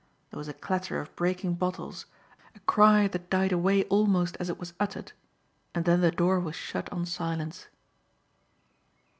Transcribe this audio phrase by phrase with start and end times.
[0.31, 2.07] There was a clatter of breaking bottles,
[2.55, 5.11] a cry that died away almost as it was uttered,
[5.75, 7.67] and then the door was shut on silence.